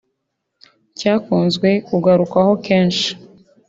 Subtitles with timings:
[0.97, 3.09] cyakunzwe kugarukwaho kenshi